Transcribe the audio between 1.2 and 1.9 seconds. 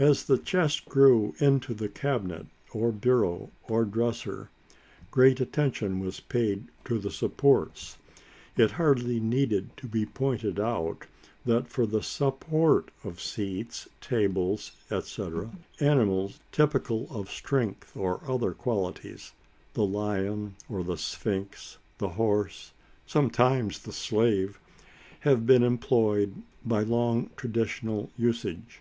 into the